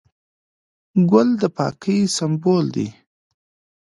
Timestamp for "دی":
2.75-2.87